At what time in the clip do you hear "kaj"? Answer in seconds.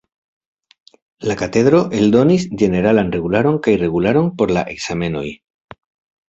3.69-3.75